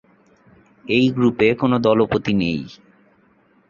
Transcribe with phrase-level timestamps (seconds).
[0.85, 2.59] এই গ্রুপে কোনো দলপতি নেই।